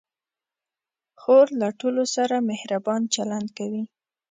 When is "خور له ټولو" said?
1.21-2.03